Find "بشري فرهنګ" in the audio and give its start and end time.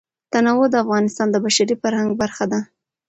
1.45-2.11